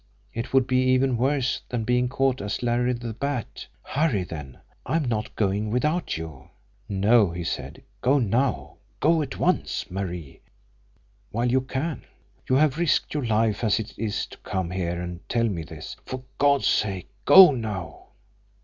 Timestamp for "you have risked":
12.49-13.13